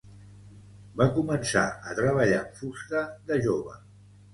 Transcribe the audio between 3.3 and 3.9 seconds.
de jove.